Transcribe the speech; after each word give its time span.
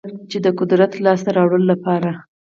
چې 0.29 0.37
د 0.45 0.47
قدرت 0.59 0.91
لاسته 1.05 1.29
راوړلو 1.37 1.67
لپاره 1.73 2.11